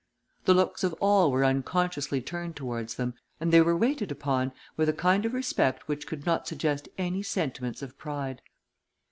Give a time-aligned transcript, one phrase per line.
[0.45, 4.89] The looks of all were unconsciously turned towards them, and they were waited upon with
[4.89, 8.41] a kind of respect which could not suggest any sentiments of pride.